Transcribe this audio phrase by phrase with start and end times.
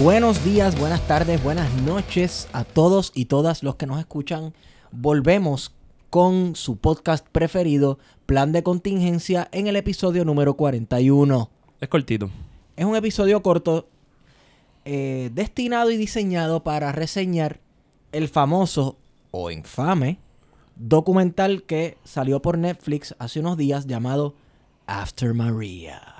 [0.00, 4.54] Buenos días, buenas tardes, buenas noches a todos y todas los que nos escuchan.
[4.92, 5.74] Volvemos
[6.08, 11.50] con su podcast preferido, Plan de Contingencia, en el episodio número 41.
[11.80, 12.30] Es cortito.
[12.76, 13.88] Es un episodio corto
[14.84, 17.58] eh, destinado y diseñado para reseñar
[18.12, 18.98] el famoso
[19.32, 20.20] o infame
[20.76, 24.36] documental que salió por Netflix hace unos días llamado
[24.86, 26.17] After Maria.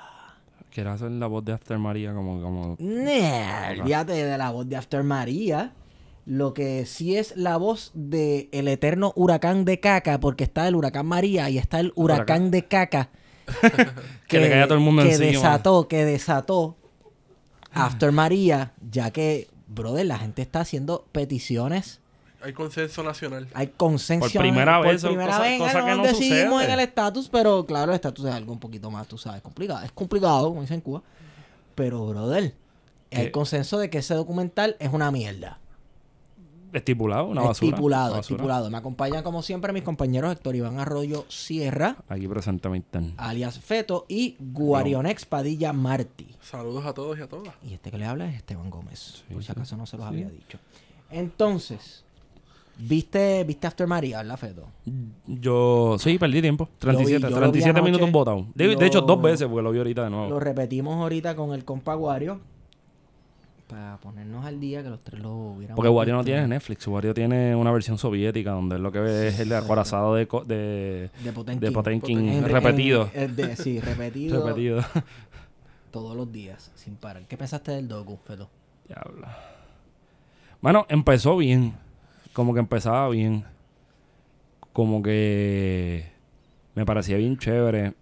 [0.71, 2.41] Quiero hacer la voz de After María como...
[2.41, 2.75] como...
[2.79, 5.73] Nah, olvídate de la voz de After María.
[6.25, 10.75] Lo que sí es la voz de el eterno huracán de caca, porque está el
[10.75, 12.51] huracán María y está el huracán, Huracán.
[12.51, 13.09] de caca.
[14.27, 15.25] Que le caiga a todo el mundo que encima.
[15.31, 16.77] desató, que desató
[17.71, 21.99] After María, ya que, brother, la gente está haciendo peticiones.
[22.41, 23.47] Hay consenso nacional.
[23.53, 24.29] Hay consenso.
[24.31, 26.65] Por primera vez, son primera vez cosas que no decidimos sucede.
[26.65, 29.83] en el estatus, pero claro, el estatus es algo un poquito más, tú sabes, complicado.
[29.85, 31.01] Es complicado, como dicen en Cuba.
[31.75, 32.53] Pero, brother,
[33.11, 35.59] hay consenso de que ese documental es una mierda.
[36.71, 37.67] Estipulado, una basura.
[37.69, 38.19] estipulado, basura.
[38.21, 38.69] estipulado.
[38.69, 43.15] Me acompañan como siempre mis compañeros Héctor Iván Arroyo Sierra, Aquí presente Mitten.
[43.17, 46.27] alias Feto, y Guarionex Padilla Martí.
[46.43, 47.55] Saludos a todos y a todas.
[47.67, 49.97] Y este que le habla es Esteban Gómez, Sí, por si sí, acaso no se
[49.97, 50.13] los sí.
[50.13, 50.59] había dicho.
[51.09, 52.03] Entonces,
[52.79, 54.67] ¿viste, viste After Maria, verdad, Feto?
[55.27, 55.97] Yo...
[55.99, 56.69] Sí, perdí tiempo.
[56.79, 57.85] 37, yo lo vi 37 anoche.
[57.91, 58.47] minutos votado.
[58.55, 60.29] De, hecho, dos veces porque lo vi ahorita de nuevo.
[60.29, 62.39] Lo repetimos ahorita con el compa Guario.
[63.67, 66.87] Para ponernos al día que los tres lo hubiéramos Porque Wario no tiene Netflix.
[66.87, 71.11] Wario tiene una versión soviética donde es lo que ve es el acorazado de, de,
[71.59, 71.71] De
[72.27, 73.11] En- repetido.
[73.13, 74.43] en- en- de- sí, repetido.
[74.43, 74.81] repetido.
[75.91, 77.27] Todos los días, sin parar.
[77.27, 78.49] ¿Qué pensaste del docu, Feto?
[78.87, 79.27] Diablo.
[80.61, 81.73] Bueno, empezó bien.
[82.33, 83.45] Como que empezaba bien.
[84.73, 86.05] Como que
[86.75, 87.93] me parecía bien chévere.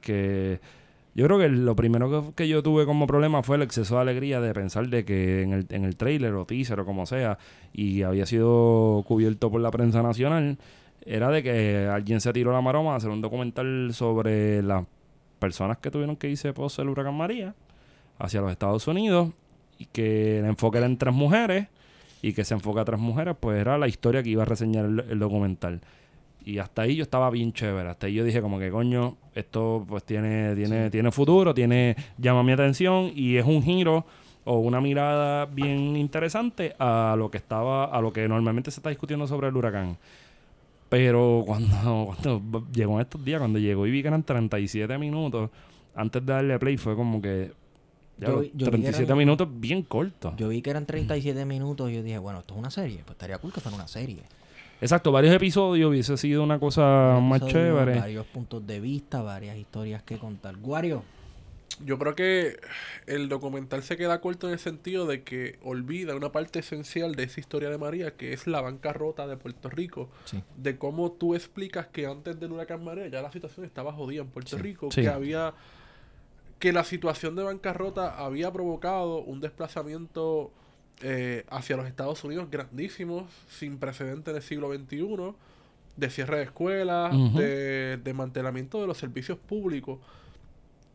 [0.00, 0.60] Que
[1.14, 4.00] yo creo que lo primero que, que yo tuve como problema fue el exceso de
[4.02, 7.38] alegría de pensar de que en el, en el trailer o teaser o como sea,
[7.72, 10.58] y había sido cubierto por la prensa nacional,
[11.06, 14.84] era de que alguien se tiró la maroma a hacer un documental sobre las
[15.38, 17.54] personas que tuvieron que irse post el huracán María
[18.18, 19.30] hacia los Estados Unidos
[19.78, 21.68] y que el enfoque era en tres mujeres
[22.24, 24.86] y que se enfoca a tres mujeres, pues era la historia que iba a reseñar
[24.86, 25.82] el, el documental.
[26.42, 27.86] Y hasta ahí yo estaba bien chévere.
[27.86, 32.42] Hasta ahí yo dije como que coño, esto pues tiene, tiene, tiene futuro, tiene, llama
[32.42, 34.06] mi atención y es un giro
[34.44, 38.88] o una mirada bien interesante a lo que estaba, a lo que normalmente se está
[38.88, 39.98] discutiendo sobre el huracán.
[40.88, 45.50] Pero cuando, cuando llegó en estos días, cuando llegó y vi que eran 37 minutos,
[45.94, 47.52] antes de darle play fue como que...
[48.18, 50.34] ya Yo yo vi que 37 eran- minutos bien cortos.
[50.36, 52.98] Yo vi que eran 37 minutos y yo dije, bueno, esto es una serie.
[53.04, 54.22] Pues estaría cool que fuera una serie.
[54.80, 57.98] Exacto, varios episodios hubiese sido una cosa más chévere.
[57.98, 60.56] Varios puntos de vista, varias historias que contar.
[60.56, 61.02] Guario.
[61.84, 62.56] Yo creo que
[63.06, 67.24] el documental se queda corto en el sentido de que olvida una parte esencial de
[67.24, 70.08] esa historia de María, que es la bancarrota de Puerto Rico.
[70.24, 70.40] Sí.
[70.56, 74.28] De cómo tú explicas que antes del huracán María ya la situación estaba jodida en
[74.28, 75.00] Puerto Rico, Sí.
[75.02, 75.52] que había
[76.64, 80.50] que la situación de bancarrota había provocado un desplazamiento
[81.02, 85.34] eh, hacia los Estados Unidos grandísimo, sin precedente en el siglo XXI,
[85.98, 89.98] de cierre de escuelas, de desmantelamiento de los servicios públicos.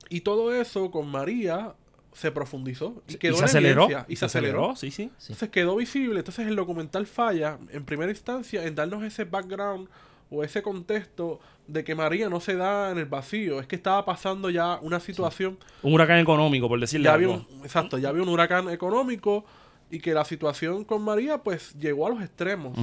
[0.09, 1.75] Y todo eso con María
[2.13, 3.87] se profundizó y quedó y se aceleró.
[4.07, 4.75] y se aceleró.
[4.75, 5.11] sí, sí.
[5.19, 5.33] Sí.
[5.33, 6.17] Entonces quedó visible.
[6.17, 9.87] Entonces el documental falla en primera instancia en darnos ese background
[10.29, 13.59] o ese contexto de que María no se da en el vacío.
[13.59, 15.57] Es que estaba pasando ya una situación.
[15.81, 19.45] Un huracán económico, por decirle Ya había un, exacto, ya había un huracán económico
[19.91, 22.77] y que la situación con María pues llegó a los extremos.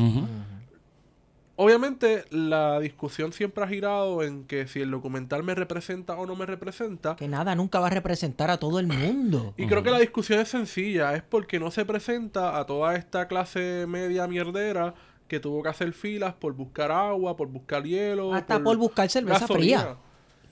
[1.58, 6.36] Obviamente la discusión siempre ha girado en que si el documental me representa o no
[6.36, 7.16] me representa.
[7.16, 9.54] Que nada, nunca va a representar a todo el mundo.
[9.56, 13.26] Y creo que la discusión es sencilla, es porque no se presenta a toda esta
[13.26, 14.94] clase media mierdera
[15.28, 18.32] que tuvo que hacer filas por buscar agua, por buscar hielo.
[18.34, 19.96] Hasta por buscar cerveza fría.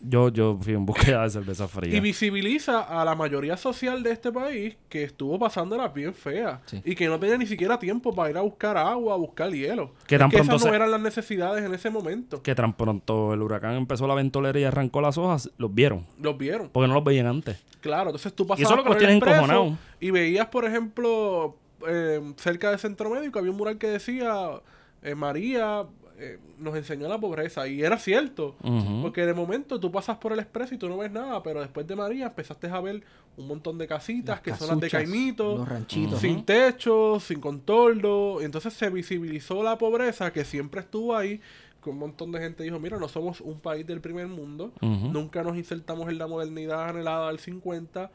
[0.07, 1.97] Yo, yo fui en búsqueda de cerveza fría.
[1.97, 6.61] Y visibiliza a la mayoría social de este país que estuvo pasándola bien fea.
[6.67, 6.83] Sí.
[6.85, 9.93] Y que no tenía ni siquiera tiempo para ir a buscar agua, a buscar hielo.
[10.07, 12.43] Que Es tan que pronto esas no se- eran las necesidades en ese momento.
[12.43, 16.05] Que tan pronto el huracán empezó la ventolera y arrancó las hojas, los vieron.
[16.21, 16.69] Los vieron.
[16.71, 17.63] Porque no los veían antes.
[17.81, 19.79] Claro, entonces tú pasabas eso es lo que por los el tiene expreso encojonados.
[20.01, 21.57] y veías, por ejemplo,
[21.89, 24.61] eh, cerca del centro médico había un mural que decía
[25.03, 25.87] eh, María
[26.17, 28.55] eh, nos enseñó la pobreza y era cierto.
[29.03, 31.87] Porque de momento tú pasas por el expreso y tú no ves nada, pero después
[31.87, 33.03] de María empezaste a ver
[33.37, 36.21] un montón de casitas Las que son las de Caimito, Los ranchitos.
[36.21, 38.41] sin techo, sin contorno.
[38.41, 41.41] Y entonces se visibilizó la pobreza que siempre estuvo ahí.
[41.83, 44.73] Que un montón de gente dijo, mira, no somos un país del primer mundo.
[44.81, 48.11] Nunca nos insertamos en la modernidad anhelada del 50.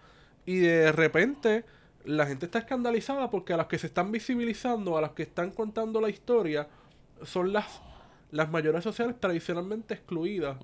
[0.46, 1.66] Y de repente
[2.06, 5.52] la gente está escandalizada porque a las que se están visibilizando, a las que están
[5.52, 6.68] contando la historia,
[7.24, 7.82] son las,
[8.32, 10.58] las mayores sociales tradicionalmente excluidas.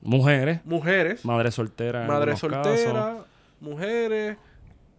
[0.00, 2.06] Mujeres, Mujeres, madre soltera.
[2.06, 2.38] casos.
[2.40, 3.16] solteras,
[3.60, 4.36] mujeres,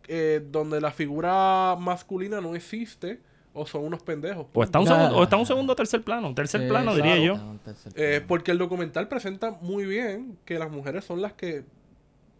[0.07, 3.21] eh, donde la figura masculina no existe
[3.53, 4.45] o son unos pendejos.
[4.53, 4.95] O está, un Nah.
[4.97, 6.33] segundo, o está un segundo o tercer plano.
[6.35, 7.09] Tercer Sí, plano, claro.
[7.09, 7.39] diría yo.
[7.95, 11.63] Eh, porque el documental presenta muy bien que las mujeres son las que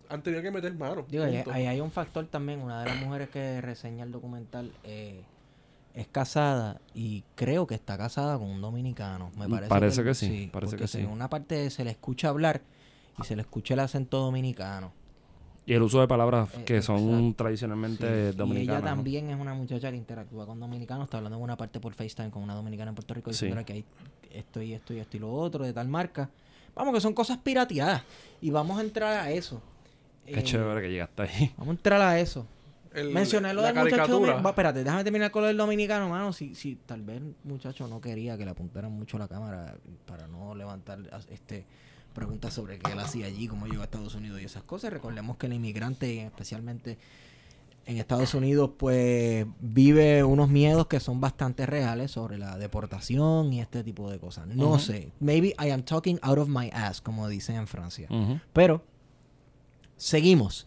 [0.09, 1.05] han tenido que meter mano.
[1.09, 2.61] Digo, ahí, hay un factor también.
[2.61, 5.23] Una de las mujeres que reseña el documental eh,
[5.93, 9.31] es casada y creo que está casada con un dominicano.
[9.37, 10.99] Me Mm, parece, parece que sí, parece porque que sí.
[10.99, 12.61] En una parte se le escucha hablar
[13.21, 14.93] y se le escucha el acento dominicano.
[15.65, 17.43] Y el uso de palabras Eh, que son exacto.
[17.43, 18.57] tradicionalmente Sí, dominicanas.
[18.57, 18.95] Y ella ¿no?
[18.95, 21.03] también es una muchacha que interactúa con dominicanos.
[21.03, 23.45] Está hablando en una parte por FaceTime con una dominicana en Puerto Rico Sí.
[23.45, 23.85] diciendo que hay
[24.31, 26.29] esto y esto y esto y lo otro de tal marca.
[26.73, 28.01] Vamos, que son cosas pirateadas.
[28.41, 29.61] Y vamos a entrar a eso.
[30.33, 31.53] Qué Eh, chévere que llegaste ahí.
[31.57, 32.45] Vamos a entrar a eso.
[32.93, 34.19] El- Mencioné lo del muchacho.
[34.43, 36.33] Va, espérate, déjame terminar con lo del dominicano, mano.
[36.33, 39.75] Si, si tal vez el muchacho no quería que le apuntaran mucho la cámara
[40.07, 40.99] para no levantar
[41.29, 41.65] este
[42.13, 44.91] preguntas sobre qué él hacía allí, cómo llegó a Estados Unidos y esas cosas.
[44.91, 46.97] Recordemos que el inmigrante, especialmente
[47.85, 53.61] en Estados Unidos, pues vive unos miedos que son bastante reales sobre la deportación y
[53.61, 54.47] este tipo de cosas.
[54.47, 55.11] No sé.
[55.19, 58.09] Maybe I am talking out of my ass, como dicen en Francia.
[58.51, 58.83] Pero,
[59.99, 60.65] seguimos.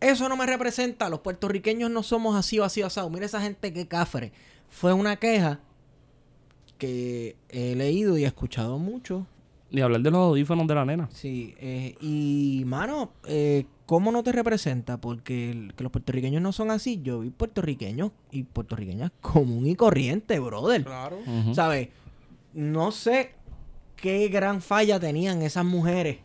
[0.00, 1.08] Eso no me representa.
[1.08, 3.08] Los puertorriqueños no somos así o así o asado.
[3.10, 4.32] Mira esa gente que cafre.
[4.68, 5.60] Fue una queja
[6.78, 9.26] que he leído y he escuchado mucho.
[9.70, 11.08] Ni hablar de los audífonos de la nena.
[11.12, 15.00] Sí, eh, y mano, eh, ¿cómo no te representa?
[15.00, 17.00] Porque el- que los puertorriqueños no son así.
[17.02, 20.84] Yo vi puertorriqueños y puertorriqueñas común y corriente, brother.
[20.84, 21.18] Claro.
[21.54, 21.88] ¿Sabes?
[22.52, 23.32] No sé
[23.96, 26.18] qué gran falla tenían esas mujeres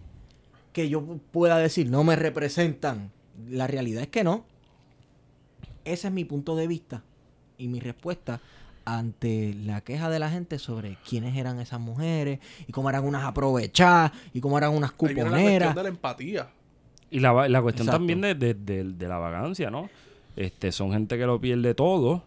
[0.73, 1.01] que yo
[1.31, 3.11] pueda decir no me representan.
[3.49, 4.45] La realidad es que no.
[5.85, 7.03] Ese es mi punto de vista
[7.57, 8.39] y mi respuesta
[8.85, 13.23] ante la queja de la gente sobre quiénes eran esas mujeres y cómo eran unas
[13.23, 15.57] aprovechadas y cómo eran unas Ahí viene la cuponeras.
[15.59, 16.49] cuestión de la empatía.
[17.11, 17.31] Y la,
[17.61, 17.91] cuestión Exacto.
[17.91, 19.89] también de, de- de- de la vagancia, ¿no?
[20.35, 22.23] Este, son gente que lo pierde todo.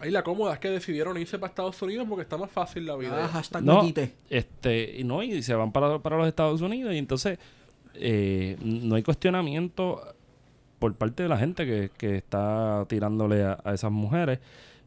[0.00, 2.96] Ahí la cómoda es que decidieron irse para Estados Unidos porque está más fácil la
[2.96, 3.24] vida.
[3.24, 4.14] Ah, hashtag No, me quité.
[4.30, 7.38] este, y no, y se van para, para los Estados Unidos y entonces
[8.00, 10.02] eh, no hay cuestionamiento
[10.78, 14.38] por parte de la gente que, está tirándole a, esas mujeres.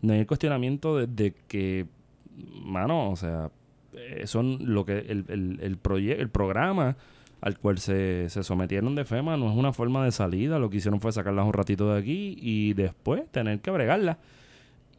[0.02, 1.86] No hay cuestionamiento de, que,
[2.64, 3.52] mano, o sea,
[3.94, 5.80] eh, son lo que el, el, el,
[6.12, 6.96] el programa
[7.42, 10.60] al cual se, se sometieron de FEMA no es una forma de salida.
[10.60, 14.18] Lo que hicieron fue sacarlas un ratito de aquí y después tener que bregarlas.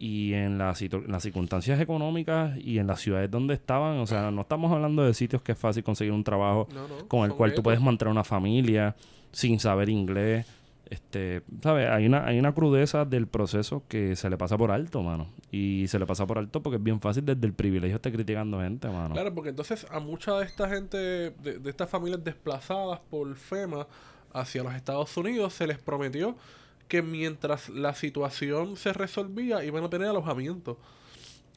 [0.04, 4.06] Y en, las situ- en las circunstancias económicas y en las ciudades donde estaban, o
[4.08, 7.24] sea, no estamos hablando de sitios que es fácil conseguir un trabajo No, no, con
[7.24, 8.96] el cual tú puedes mantener una familia
[9.30, 10.44] sin saber inglés.
[10.90, 11.88] Este, ¿sabes?
[11.88, 15.28] Hay una, hay una crudeza del proceso que se le pasa por alto, mano.
[15.52, 18.60] Y se le pasa por alto porque es bien fácil desde el privilegio estar criticando
[18.60, 19.14] gente, mano.
[19.14, 23.86] Claro, porque entonces a mucha de esta gente, de, de estas familias desplazadas por FEMA
[24.34, 26.36] hacia los Estados Unidos, se les prometió
[26.88, 30.78] que mientras la situación se resolvía iban a tener alojamiento.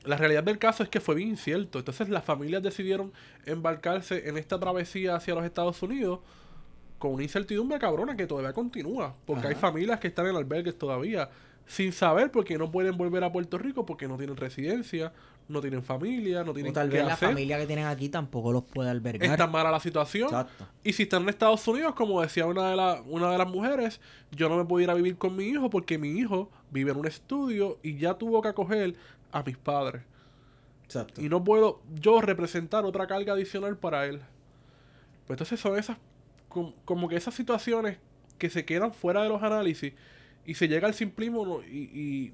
[0.03, 1.79] La realidad del caso es que fue bien incierto.
[1.79, 3.11] Entonces las familias decidieron
[3.45, 6.19] embarcarse en esta travesía hacia los Estados Unidos
[6.99, 9.15] con una incertidumbre cabrona que todavía continúa.
[9.25, 11.29] Porque hay familias que están en albergues todavía
[11.67, 15.13] sin saber porque no pueden volver a Puerto Rico porque no tienen residencia,
[15.47, 17.29] no tienen familia, no O tienen tal qué vez la hacer.
[17.29, 19.29] familia que tienen aquí tampoco los puede albergar.
[19.29, 20.25] Es tan mala la situación.
[20.29, 20.67] Exacto.
[20.83, 24.01] Y si están en Estados Unidos, como decía una de, la- una de las mujeres,
[24.31, 26.97] yo no me puedo ir a vivir con mi hijo porque mi hijo vive en
[26.97, 28.95] un estudio y ya tuvo que acoger
[29.31, 30.01] a mis padres.
[30.85, 31.21] Exacto.
[31.21, 34.19] Y no puedo yo representar otra carga adicional para él.
[35.27, 35.97] Pues entonces son esas,
[36.49, 37.97] com- como que esas situaciones
[38.37, 39.93] que se quedan fuera de los análisis
[40.45, 42.33] y se llega al simplismo y-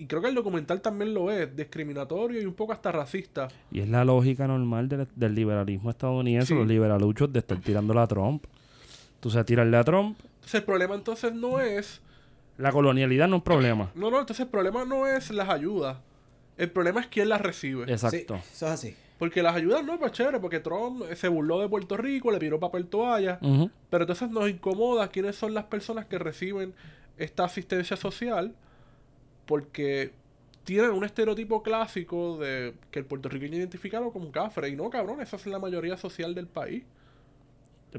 [0.00, 3.48] y creo que el documental también lo es, discriminatorio y un poco hasta racista.
[3.70, 6.54] Y es la lógica normal del, del liberalismo estadounidense, Sí.
[6.54, 8.44] los liberaluchos, de estar tirándole a Trump.
[9.20, 12.00] Tú sabes, tirarle a Trump, Entonces el problema entonces no es...
[12.56, 13.90] la colonialidad no es problema.
[13.94, 15.98] No, no, entonces el problema no es las ayudas.
[16.56, 17.84] El problema es quién las recibe.
[17.92, 18.36] Exacto.
[18.42, 18.96] Sí, eso es así.
[19.18, 22.38] Porque las ayudas no es más chévere, porque Trump se burló de Puerto Rico, le
[22.38, 23.38] tiró papel toalla.
[23.42, 23.70] Ujú.
[23.90, 26.72] Pero entonces nos incomoda quiénes son las personas que reciben
[27.18, 28.54] esta asistencia social,
[29.50, 30.12] porque
[30.62, 34.68] tienen un estereotipo clásico de que el puertorriqueño identificado como un cafre.
[34.68, 36.84] Y no, cabrón, esa es la mayoría social del país.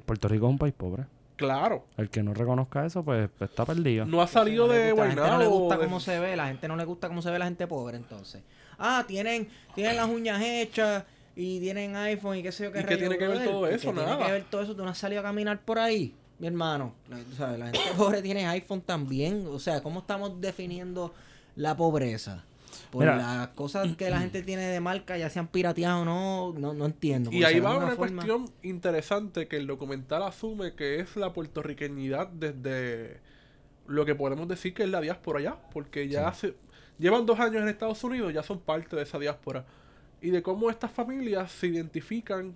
[0.06, 1.04] Puerto Rico es un país pobre.
[1.36, 1.86] Claro.
[1.98, 4.06] El que no reconozca eso, pues está perdido.
[4.06, 6.36] No ha salido No de gusta, la gente no le gusta de- cómo se ve,
[6.38, 8.42] la gente no le gusta cómo se ve la gente pobre, entonces.
[8.78, 11.04] Ah, tienen, tienen las uñas hechas
[11.36, 13.74] y tienen iPhone y qué sé yo qué ¿Y qué tiene que ver todo ¿Y
[13.74, 13.90] eso?
[13.90, 14.26] qué Tiene Nada.
[14.26, 16.94] que ver todo eso, tú no has salido a caminar por ahí, mi hermano.
[17.10, 21.14] La, tú sabes, la gente pobre tiene iPhone también, o sea, ¿cómo estamos definiendo
[21.62, 22.44] la pobreza?
[22.90, 23.16] Por Mira.
[23.18, 26.86] las cosas que la gente tiene de marca, ya sean pirateadas o no, no, no
[26.86, 27.30] entiendo.
[27.32, 32.28] Y ahí va una forma- cuestión interesante que el documental asume que es la puertorriqueñidad
[32.28, 33.20] desde
[33.88, 36.56] lo que podemos decir que es la diáspora ya, porque ya hace,
[36.98, 39.66] llevan dos años en Estados Unidos, ya son parte de esa diáspora.
[40.22, 42.56] Y de cómo estas familias se identifican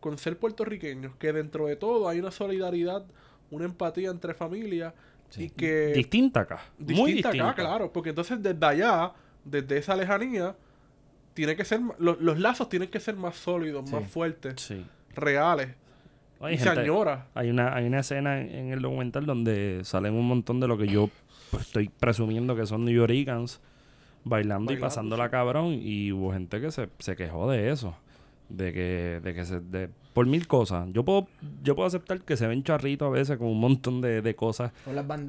[0.00, 3.04] con ser puertorriqueños, que dentro de todo hay una solidaridad,
[3.50, 4.94] una empatía entre familias
[5.36, 5.92] y que...
[5.94, 6.60] Distinta acá.
[6.78, 7.50] muy distinta distinta.
[7.50, 9.12] acá, claro, porque entonces desde allá,
[9.44, 10.54] desde esa lejanía,
[11.34, 13.94] tiene que ser, lo- los lazos tienen que ser más sólidos, Sí.
[13.94, 14.84] más fuertes, Sí.
[15.14, 15.68] reales.
[16.40, 17.26] Hay y se gente- añora.
[17.34, 20.78] Hay una, hay una escena en, en el documental donde salen un montón de lo
[20.78, 21.10] que yo
[21.50, 23.60] pues, estoy presumiendo que son New Yorkers
[24.24, 25.30] bailando, y pasándola sí.
[25.30, 25.66] cabrón.
[25.74, 27.94] Y hubo gente que se, se quejó de eso.
[28.50, 30.88] De que, de que se, de, por mil cosas.
[30.92, 31.28] Yo puedo,
[31.62, 34.72] yo puedo aceptar que se ven charritos a veces con un montón de, de cosas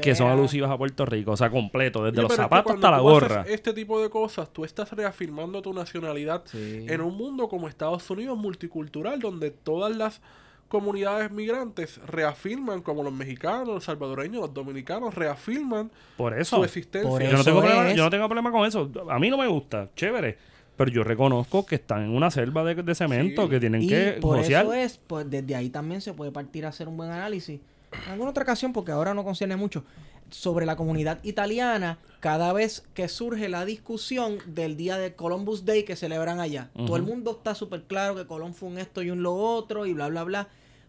[0.01, 1.31] que son alusivas a Puerto Rico.
[1.31, 3.45] O sea, completo, desde Oye, los zapatos hasta la gorra.
[3.47, 6.85] Este tipo de cosas, tú estás reafirmando tu nacionalidad Sí.
[6.89, 10.19] en un mundo como Estados Unidos multicultural, donde todas las
[10.67, 16.63] comunidades migrantes reafirman, como los mexicanos, los salvadoreños, los dominicanos, reafirman Por su eso.
[16.63, 17.09] existencia.
[17.09, 18.89] Por Yo no, Eso tengo problema, yo no tengo problema con eso.
[19.09, 19.89] A mí no me gusta.
[19.95, 20.37] Chévere.
[20.85, 23.50] Pero yo reconozco que están en una selva de, de cemento Sí.
[23.50, 24.63] que tienen Y que por josear.
[24.65, 27.59] eso es, pues desde ahí también se puede partir a hacer un buen análisis.
[28.05, 29.83] En alguna otra ocasión, porque ahora no concierne mucho,
[30.29, 35.83] sobre la comunidad italiana, cada vez que surge la discusión del día de Columbus Day
[35.83, 36.69] que celebran allá.
[36.73, 39.85] Todo el mundo está súper claro que Colón fue un esto y un lo otro
[39.85, 40.47] y bla, bla, bla.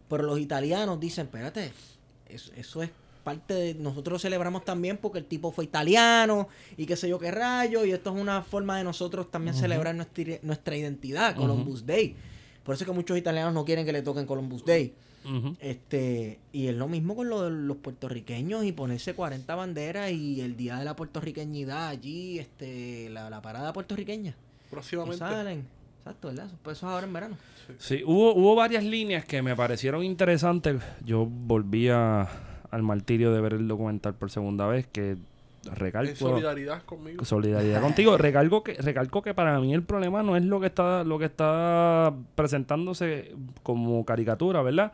[0.08, 1.72] Pero los italianos dicen, espérate,
[2.28, 2.90] eso, eso es
[3.22, 3.74] parte de...
[3.74, 7.84] Nosotros celebramos también porque el tipo fue italiano y qué sé yo qué rayo.
[7.84, 12.14] Y esto es una forma de nosotros también celebrar nuestra, nuestra identidad, Columbus Day.
[12.64, 14.94] Por eso es que muchos italianos no quieren que le toquen Columbus Day.
[15.60, 20.40] Este, y es lo mismo con lo de los puertorriqueños y ponerse 40 banderas y
[20.40, 24.32] el día de la puertorriqueñidad allí, este, la, la parada puertorriqueña.
[24.32, 25.18] Que próximamente.
[25.18, 25.64] salen.
[26.00, 26.48] Exacto, ¿verdad?
[26.62, 27.36] Pues eso es ahora en verano.
[27.78, 30.82] Sí, hubo, hubo varias líneas que me parecieron interesantes.
[31.04, 32.28] Yo volví a-
[32.72, 37.24] al martirio de ver el documental por segunda vez, que En recalco solidaridad conmigo.
[37.24, 38.16] solidaridad contigo.
[38.18, 41.26] Recalco que, recalco que para mí el problema no es lo que está, lo que
[41.26, 44.92] está presentándose como caricatura, ¿verdad?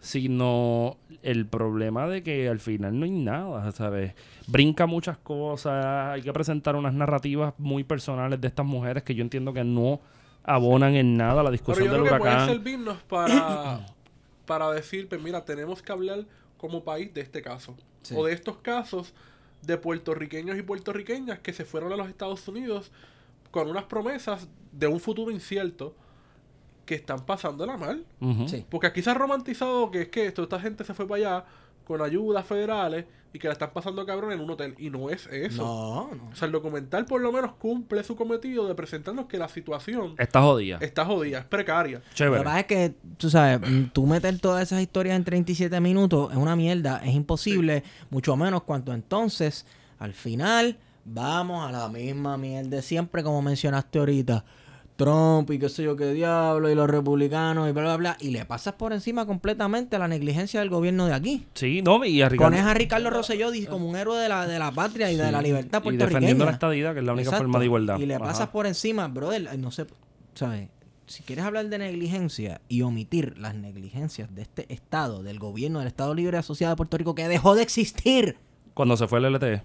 [0.00, 4.14] Sino el problema de que al final no hay nada, ¿sabes?
[4.48, 9.22] Brinca muchas cosas, hay que presentar unas narrativas muy personales de estas mujeres que yo
[9.22, 10.00] entiendo que no
[10.42, 13.86] abonan en nada a la Pero discusión yo del creo que puede servirnos para,
[14.46, 16.24] para decir, pues mira, tenemos que hablar
[16.60, 17.74] como país de este caso.
[18.02, 18.14] Sí.
[18.14, 19.14] O de estos casos
[19.62, 22.92] de puertorriqueños y puertorriqueñas que se fueron a los Estados Unidos
[23.50, 25.94] con unas promesas de un futuro incierto
[26.84, 28.04] que están pasándola mal.
[28.20, 28.46] Ujú.
[28.46, 28.66] Sí.
[28.68, 31.44] Porque aquí se ha romantizado que es que toda esta gente se fue para allá
[31.90, 34.76] con ayudas federales y que la están pasando cabrón en un hotel.
[34.78, 35.64] Y no es eso.
[35.64, 36.30] No, no.
[36.30, 40.14] O sea, el documental por lo menos cumple su cometido de presentarnos que la situación
[40.18, 40.78] Está jodida.
[40.80, 41.98] está jodida, es precaria.
[41.98, 42.44] Lo que Chévere.
[42.44, 46.36] pasa es que, tú sabes, mm, tú meter todas esas historias en 37 minutos es
[46.38, 49.66] una mierda, es imposible, mucho menos cuanto entonces,
[49.98, 54.44] al final, vamos a la misma mierda de siempre, como mencionaste ahorita.
[55.04, 58.30] Trump y qué sé yo qué diablo, y los republicanos y bla, bla, bla, y
[58.30, 61.46] le pasas por encima completamente la negligencia del gobierno de aquí.
[61.54, 64.58] Sí, no, y a Ricardo- Pones a Ricardo Rosselló como un héroe de la, de
[64.58, 66.06] la patria y de la libertad y puertorriqueña.
[66.08, 67.44] defendiendo la estadidad, que es la única Exacto.
[67.44, 67.98] forma de igualdad.
[67.98, 68.24] Y le Ajá.
[68.24, 69.86] pasas por encima, brother, no sé,
[70.34, 70.68] ¿sabes?
[71.06, 75.88] Si quieres hablar de negligencia y omitir las negligencias de este Estado, del gobierno del
[75.88, 78.36] Estado Libre Asociado de Puerto Rico, que dejó de existir
[78.74, 79.62] Cuando se fue el LTE.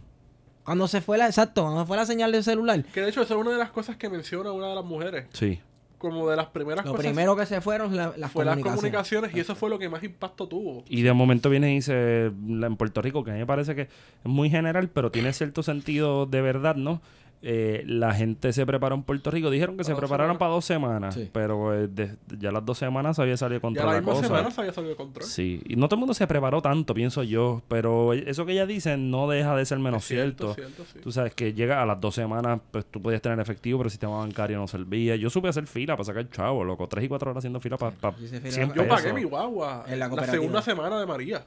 [0.66, 2.84] Cuando se fue la, exacto, cuando fue la señal del celular.
[2.94, 5.28] Que de hecho esa es una de las cosas que menciona una de las mujeres.
[5.32, 5.60] Sí.
[5.98, 9.34] Como de las primeras Lo cosas primero que se fueron la- las fue las comunicaciones.
[9.34, 10.84] y eso fue lo que más impacto tuvo.
[10.90, 13.84] Y de momento viene y dice en Puerto Rico, que a mí me parece que
[13.84, 13.90] es
[14.26, 17.02] muy general, pero tiene cierto sentido de verdad, ¿no?
[17.42, 19.50] Eh, la gente se preparó en Puerto Rico.
[19.50, 20.40] Dijeron que se Para dos prepararon semanas.
[20.40, 21.30] para dos semanas, Sí.
[21.32, 24.28] pero eh, de- ya las dos semanas había salido Ya contra la la misma cosa.
[24.28, 25.26] semana se había salido de control.
[25.28, 28.66] Sí, y no todo el mundo se preparó tanto, pienso yo, pero eso que ella
[28.66, 30.74] dice no deja de ser menos Es cierto, cierto.
[30.74, 31.00] cierto, sí.
[31.04, 33.92] Tú sabes que llega a las dos semanas, pues tú podías tener efectivo, pero el
[33.92, 35.16] sistema bancario no servía.
[35.16, 36.88] Yo supe hacer fila para sacar chavo, loco.
[36.88, 39.24] Tres y cuatro horas haciendo fila para Yo hice fila 100 para- Yo pagué mi
[39.24, 41.46] guagua En la segunda semana de María.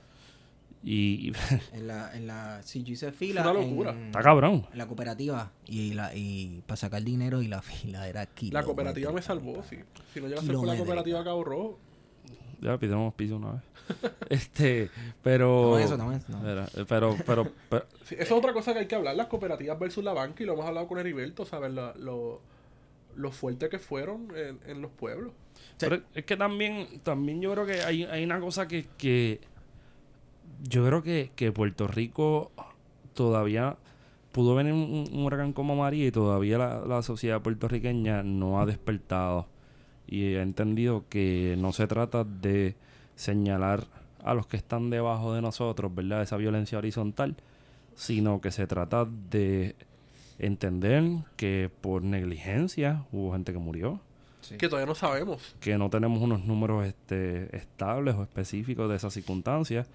[0.82, 1.32] Y, y
[1.72, 3.42] En la, en la, sí, yo hice fila.
[3.42, 3.90] una locura.
[3.92, 4.66] En, está cabrón.
[4.72, 5.50] en la cooperativa.
[5.66, 8.50] Y, la, y para sacar dinero y la fila era aquí.
[8.50, 9.78] La cooperativa me salvó, sí.
[10.14, 11.78] Si no llega a ser la cooperativa Cabo Rojo,
[12.60, 13.62] Ya pidimos piso una vez.
[14.28, 14.90] este,
[15.22, 15.70] pero.
[15.70, 16.12] No, eso no.
[16.48, 19.78] Era, pero, pero, pero- Sí, eso es otra cosa que hay que hablar, las cooperativas
[19.78, 21.72] versus la banca, y lo hemos hablado con Heriberto, ¿sabes?
[21.72, 22.40] La- lo,
[23.16, 25.32] lo fuerte que fueron en, en los pueblos.
[25.78, 29.40] pero es que también, también yo creo que hay, hay una cosa que, que
[30.62, 32.50] yo creo que, que Puerto Rico
[33.14, 33.76] todavía
[34.32, 38.66] pudo venir un, un huracán como María y todavía la, la sociedad puertorriqueña no ha
[38.66, 39.46] despertado
[40.06, 42.74] y ha entendido que no se trata de
[43.16, 43.84] señalar
[44.22, 46.22] a los que están debajo de nosotros, ¿verdad?
[46.22, 47.36] Esa violencia horizontal,
[47.94, 49.74] sino que se trata de
[50.38, 51.02] entender
[51.36, 54.00] que por negligencia hubo gente que murió,
[54.58, 55.56] Que todavía no sabemos.
[55.60, 59.88] que no tenemos unos números este, estables o específicos de esas circunstancias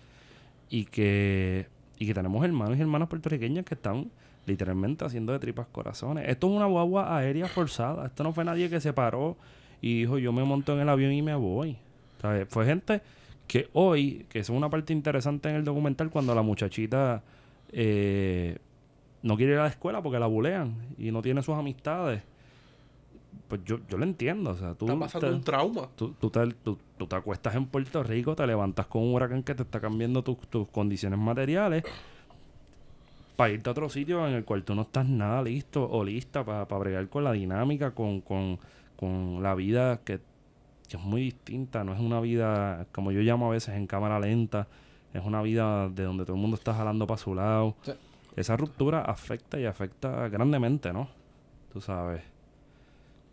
[0.69, 1.67] y que,
[1.99, 4.09] y que tenemos hermanos y hermanas puertorriqueñas que están
[4.45, 6.27] literalmente haciendo de tripas corazones.
[6.27, 8.05] Esto es una guagua aérea forzada.
[8.05, 9.37] Esto no fue nadie que se paró
[9.81, 11.77] y dijo yo me monto en el avión y me voy.
[12.47, 13.01] Fue gente
[13.47, 17.21] que hoy, que es una parte interesante en el documental, cuando la muchachita
[17.71, 18.57] eh,
[19.21, 22.21] no quiere ir a la escuela porque la bulean y no tiene sus amistades.
[23.47, 24.51] Pues yo, yo lo entiendo.
[24.51, 25.89] O sea, tú Está pasando te- un trauma.
[25.95, 29.43] Tú, tú te, tú- tú te acuestas en Puerto Rico, te levantas con un huracán
[29.43, 31.83] que te está cambiando tus- tus condiciones materiales
[33.35, 36.43] para irte a otro sitio en el cual tú no estás nada listo o lista
[36.45, 38.59] para bregar con la dinámica, con, con,
[38.95, 40.19] con la vida que,
[40.87, 41.83] que es muy distinta.
[41.83, 44.67] No es una vida, como yo llamo a veces, en cámara lenta.
[45.13, 47.75] Es una vida de donde todo el mundo está jalando para su lado.
[47.83, 47.91] Sí.
[48.35, 51.07] Esa ruptura afecta y afecta grandemente, ¿no?
[51.71, 52.21] Tú sabes.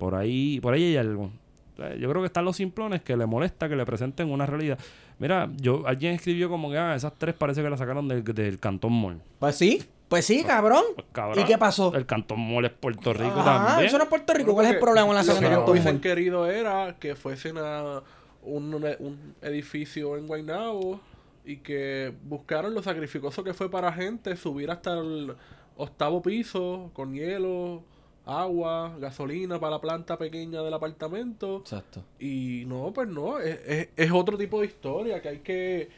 [0.00, 1.30] Por ahí, por ahí hay algo.
[1.78, 4.78] Eh, Yo creo que están los simplones que le molesta que le presenten una realidad.
[5.18, 8.58] Mira, yo alguien escribió como que ah, esas tres parece que la sacaron del, del
[8.58, 9.20] Cantón Mall.
[9.38, 10.82] Pues sí, pues sí, cabrón.
[10.94, 11.94] Pues, cabrón, ¿Y qué pasó?
[11.94, 13.86] El Cantón Mall es Puerto Rico Ajá, también.
[13.88, 14.52] eso no es Puerto Rico.
[14.52, 16.00] Bueno, ¿Cuál es el problema con la Cantón Mall?
[16.00, 18.02] querido era que fuesen a
[18.42, 21.00] un, un edificio en Guaynabo
[21.44, 25.34] y que buscaron lo sacrificoso que fue para gente subir hasta el
[25.76, 27.82] octavo piso con hielo,
[28.26, 31.58] agua, gasolina para la planta pequeña del apartamento.
[31.58, 32.04] Exacto.
[32.18, 35.88] Y no, pues no, es, es- es otro tipo de historia que hay que,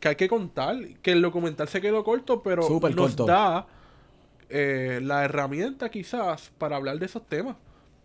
[0.00, 0.76] que hay que contar.
[1.02, 3.26] Que el documental se quedó corto, pero Súper nos corto.
[3.26, 3.66] da
[4.48, 7.56] eh, la herramienta quizás para hablar de esos temas.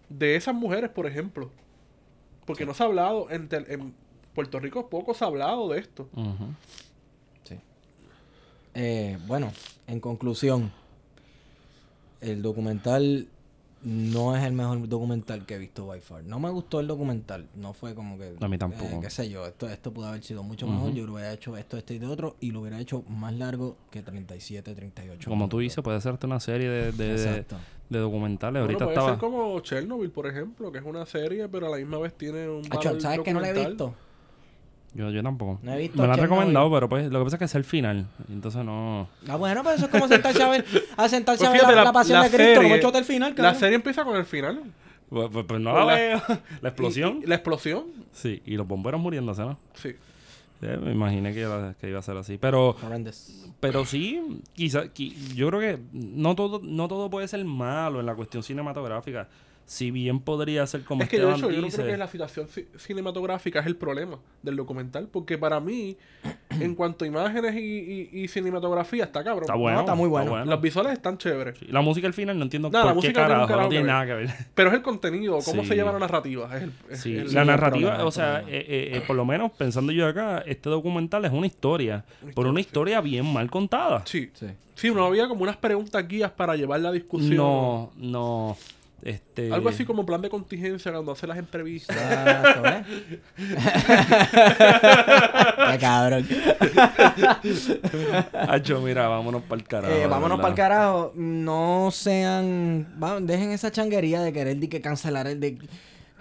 [0.09, 1.51] De esas mujeres, por ejemplo.
[2.45, 3.93] Porque no se ha hablado, en, tel- en
[4.33, 6.07] Puerto Rico poco se ha hablado de esto.
[6.13, 6.53] Ujú.
[8.79, 9.51] Eh, bueno,
[9.87, 10.71] en conclusión,
[12.21, 13.27] el documental
[13.87, 16.23] no es el mejor documental que he visto by far.
[16.23, 17.47] No me gustó el documental.
[17.55, 18.35] No fue como que.
[18.39, 18.83] A mí tampoco.
[18.85, 19.45] eh, qué sé yo.
[19.47, 20.91] Esto, esto pudo haber sido mucho mejor.
[20.91, 22.35] Yo hubiera hecho esto, este y de otro.
[22.41, 25.29] Y lo hubiera hecho más largo que 37, 38.
[25.29, 27.43] Como tú dices, puede hacerte una serie de, de,
[27.89, 28.61] de- documentales.
[28.63, 29.09] Bueno, Ahorita puede estaba...
[29.11, 32.49] ser como Chernobyl, por ejemplo, que es una serie, pero a la misma vez tiene
[32.49, 33.71] un Acho, valor ¿Sabes que no lo he documental.
[33.87, 34.06] visto?
[34.93, 35.59] Yo, yo tampoco.
[35.61, 36.37] No he visto Me lo han Chernobyl.
[36.39, 38.07] recomendado, pero pues lo que pasa es que es el final.
[38.29, 39.07] Entonces no...
[39.27, 40.65] Ah, bueno, pero eso es como sentarse a ver,
[40.97, 42.61] a sentarse Pues a ver fíjate, la, la- la pasión la de Cristo.
[42.61, 43.55] Serie- hasta el final, La cabrón.
[43.59, 44.63] serie empieza con el final.
[45.09, 46.21] Pues, pues- pues no la la- veo.
[46.61, 47.19] La explosión.
[47.21, 49.59] Y- y la explosión, Sí, y los bomberos muriéndose, ¿no?
[49.75, 49.95] sí.
[50.59, 52.39] Eh, me imaginé que iba, que iba a ser así.
[52.39, 53.45] Pero, Horrendous.
[53.59, 58.07] pero sí, quizá, qui- yo creo que no todo, no todo puede ser malo en
[58.07, 59.27] la cuestión cinematográfica.
[59.69, 62.07] Si bien podría ser como es que de Esteban hecho yo no creo que la
[62.07, 65.97] situación ci- cinematográfica es el problema del documental, porque para mí,
[66.61, 69.43] en cuanto a imágenes y, y- y cinematografía, está cabrón.
[69.43, 69.81] está bueno.
[69.81, 70.45] está muy bueno.
[70.45, 73.07] Los visuales están chéveres, Sí, La música al final no entiendo Nada, la por qué
[73.09, 74.29] música no tiene un carajo, no carajo tiene que nada que ver.
[74.55, 75.67] pero es el contenido, cómo Sí.
[75.67, 76.55] se lleva la narrativa.
[76.57, 79.17] Es el, es Sí, el- la el narrativa, problema, o sea, eh, eh, eh, por
[79.17, 83.01] lo menos pensando yo acá, este documental es una historia, Una pero una historia, historia
[83.01, 84.03] bien mal contada.
[84.05, 84.47] Sí, Sí.
[84.75, 87.35] sí, no había como unas preguntas guías para llevar la discusión.
[87.35, 88.55] No, no,
[89.01, 89.53] este...
[89.53, 91.95] Algo así como plan de contingencia cuando hace las entrevistas.
[91.97, 92.83] ¿eh?
[95.71, 96.27] Qué cabrón.
[98.33, 99.93] Hacho, mira, vámonos para el carajo.
[99.93, 101.11] Eh, de vámonos para el carajo.
[101.15, 102.87] No sean.
[103.01, 105.57] va- dejen esa changuería de querer de que cancelar el de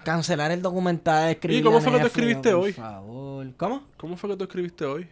[0.03, 1.29] cancelar el documental.
[1.29, 2.73] escribirle cómo a fue que tú escribiste por hoy?
[2.73, 3.47] favor.
[3.57, 3.83] ¿Cómo?
[3.97, 5.07] ¿Cómo fue que tú escribiste hoy?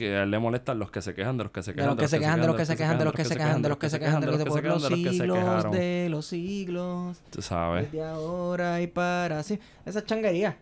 [0.00, 1.88] Que a él le molestan los que se quejan de los que se De quejan
[1.90, 3.68] los que se quejan, de los que se quejan, de los que se quejan, de
[3.68, 5.72] los que se quejan, de los que se por los siglos quejaron.
[5.72, 7.18] de los siglos.
[7.30, 7.92] Tú sabes.
[7.92, 9.58] Desde ahora y para sí.
[9.84, 10.56] Esa changuería.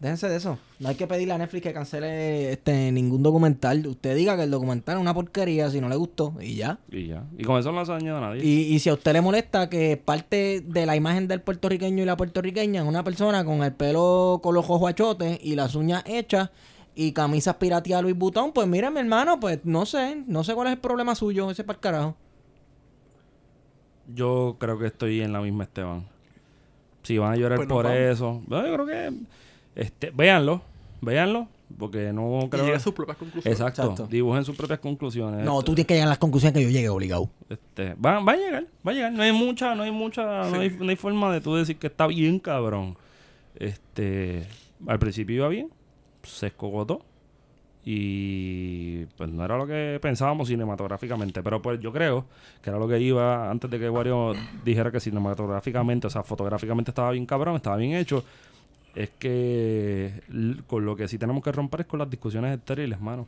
[0.00, 0.58] Déjense de eso.
[0.80, 3.86] No hay que pedirle a Netflix que cancele este ningún documental.
[3.86, 6.80] Usted diga que el documental es una porquería si no le gustó y ya.
[6.90, 7.22] Y ya.
[7.38, 8.44] Y con eso no hace daño a nadie.
[8.44, 12.06] Y, y si a usted le molesta que parte de la imagen del puertorriqueño y
[12.06, 16.02] la puertorriqueña es una persona con el pelo con los ojos achotes y las uñas
[16.04, 16.50] hechas
[16.94, 20.68] y camisas pirateadas Louis Vuitton, pues mira, mi hermano, pues no sé, no sé cuál
[20.68, 22.16] es el problema suyo, ese para el carajo.
[24.14, 26.06] Yo creo que estoy en la misma Esteban.
[27.02, 27.98] Si van a llorar Pues por vamos.
[27.98, 29.12] eso, no, yo creo que
[29.74, 30.60] este, véanlo,
[31.00, 33.58] véanlo, porque no Y creo llega a sus propias conclusiones.
[33.60, 34.06] Exacto, Exacto.
[34.08, 35.44] dibujen sus propias conclusiones.
[35.44, 37.30] No, Este, tú tienes que llegar a las conclusiones que yo llegué obligado.
[37.48, 39.12] este, va, va a llegar, va a llegar.
[39.12, 41.86] No hay mucha, no hay mucha, no, hay, no hay forma de tú decir que
[41.86, 42.96] está bien, cabrón.
[43.54, 44.46] Este,
[44.86, 45.70] al principio iba bien,
[46.22, 47.04] se escogotó
[47.84, 52.26] y pues no era lo que pensábamos cinematográficamente, pero pues yo creo
[52.62, 56.92] que era lo que iba antes de que Wario dijera que cinematográficamente, o sea, fotográficamente
[56.92, 58.24] estaba bien cabrón, estaba bien hecho.
[58.94, 60.22] Es que
[60.66, 63.26] con lo que sí tenemos que romper es con las discusiones estériles, mano.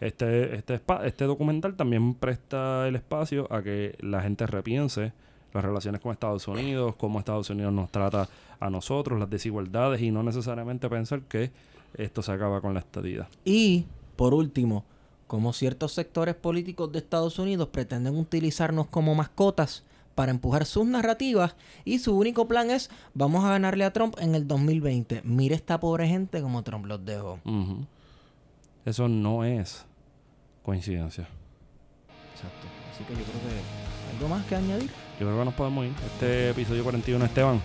[0.00, 5.12] Este, este, este documental también presta el espacio a que la gente repiense
[5.52, 8.28] las relaciones con Estados Unidos, cómo Estados Unidos nos trata
[8.60, 11.50] a nosotros, las desigualdades y no necesariamente pensar que
[11.94, 13.28] esto se acaba con la estadía.
[13.44, 14.84] Y, por último,
[15.26, 21.54] como ciertos sectores políticos de Estados Unidos pretenden utilizarnos como mascotas para empujar sus narrativas
[21.84, 25.22] y su único plan es vamos a ganarle a Trump en el 2020.
[25.22, 27.38] Mire esta pobre gente como Trump los dejó.
[28.84, 29.84] Eso no es
[30.64, 31.28] coincidencia.
[32.34, 32.66] Exacto.
[32.92, 34.90] Así que yo creo que algo más que añadir.
[35.20, 35.92] Yo creo que nos podemos ir.
[36.14, 37.60] Este episodio 41, Esteban,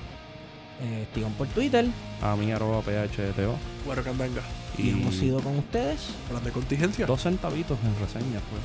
[0.81, 1.85] Eh, Estigón por Twitter
[2.21, 3.55] a mí arroba PHTO.
[3.85, 4.41] Bueno, Candanga.
[4.77, 6.01] y hemos ido con ustedes.
[6.29, 7.05] Plan de contingencia.
[7.05, 8.61] dos centavitos en reseñas, pues.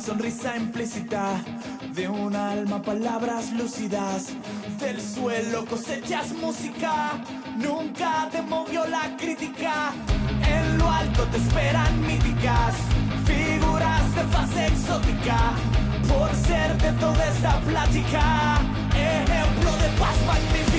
[0.00, 1.42] Sonrisa implícita.
[1.94, 4.28] De un alma, palabras lúcidas.
[4.78, 7.12] Del suelo cosechas música.
[7.56, 9.92] Nunca te movió la crítica.
[10.46, 12.74] En lo alto te esperan míticas.
[13.26, 15.38] Figuras de fase exótica.
[16.08, 18.58] Por ser de toda esta plática.
[18.94, 20.69] Ejemplo de paz magnífica.